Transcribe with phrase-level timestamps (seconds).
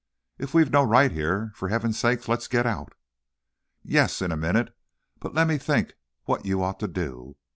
[0.39, 2.93] If we've no right here, for Heaven's sake, let's get out!"
[3.83, 4.75] "Yes, in a minute,
[5.19, 5.93] but let me think
[6.23, 7.35] what you ought to do.